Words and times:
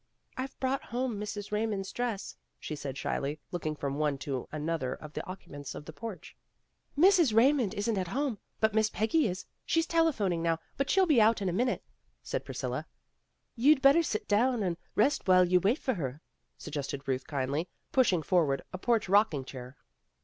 "I've 0.35 0.59
brought 0.59 0.81
home 0.85 1.19
Mrs. 1.19 1.51
Raymond's 1.51 1.91
dress," 1.91 2.35
she 2.59 2.75
said 2.75 2.97
shyly, 2.97 3.39
looking 3.51 3.75
from 3.75 3.99
one 3.99 4.17
to 4.25 4.47
another 4.51 4.95
of 4.95 5.13
the 5.13 5.23
occupants 5.27 5.75
of 5.75 5.85
the 5.85 5.93
porch. 5.93 6.35
"Mrs. 6.97 7.35
Raymond 7.35 7.75
isn't 7.75 8.07
home, 8.07 8.39
but 8.59 8.73
Miss 8.73 8.89
Peggy 8.89 9.27
is. 9.27 9.45
She's 9.63 9.85
telephoning 9.85 10.41
now, 10.41 10.57
but 10.75 10.89
she'll 10.89 11.05
be 11.05 11.21
out 11.21 11.39
in 11.39 11.49
a 11.49 11.53
minute," 11.53 11.83
said 12.23 12.43
Priscilla. 12.45 12.87
"You'd 13.55 13.83
better 13.83 14.01
sit 14.01 14.27
down 14.27 14.63
and 14.63 14.75
rest 14.95 15.27
while 15.27 15.45
you 15.45 15.59
wait 15.59 15.77
for 15.77 15.93
her," 15.93 16.23
suggested 16.57 17.07
Ruth 17.07 17.27
kindly, 17.27 17.69
pushing 17.91 18.23
forward 18.23 18.63
a 18.73 18.79
porch 18.79 19.07
rocking 19.07 19.45
chair. 19.45 19.77